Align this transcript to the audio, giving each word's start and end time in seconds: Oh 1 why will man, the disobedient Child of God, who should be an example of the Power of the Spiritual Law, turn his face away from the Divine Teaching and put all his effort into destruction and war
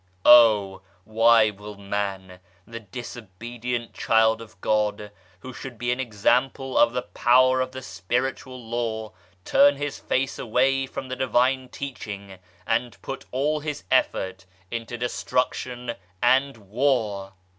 Oh 0.25 0.81
1 1.03 1.15
why 1.15 1.49
will 1.51 1.77
man, 1.77 2.39
the 2.65 2.79
disobedient 2.79 3.93
Child 3.93 4.41
of 4.41 4.59
God, 4.59 5.11
who 5.41 5.53
should 5.53 5.77
be 5.77 5.91
an 5.91 5.99
example 5.99 6.75
of 6.75 6.93
the 6.93 7.03
Power 7.03 7.61
of 7.61 7.71
the 7.71 7.83
Spiritual 7.83 8.59
Law, 8.59 9.11
turn 9.45 9.75
his 9.75 9.99
face 9.99 10.39
away 10.39 10.87
from 10.87 11.07
the 11.09 11.15
Divine 11.15 11.69
Teaching 11.69 12.39
and 12.65 12.99
put 13.03 13.25
all 13.29 13.59
his 13.59 13.83
effort 13.91 14.47
into 14.71 14.97
destruction 14.97 15.93
and 16.19 16.57
war 16.57 17.33